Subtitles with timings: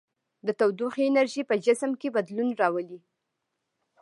[0.45, 2.99] د تودوخې انرژي په جسم کې بدلون راولي.